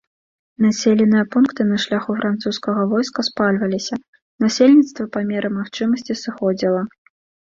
[0.65, 3.95] Населеныя пункты на шляху французскага войска спальваліся,
[4.45, 6.81] насельніцтва па меры магчымасці сыходзіла.